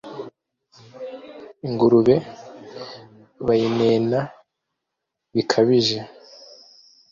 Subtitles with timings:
[1.67, 2.15] Ingurube
[3.45, 4.19] bayinena
[5.33, 5.99] bikabije,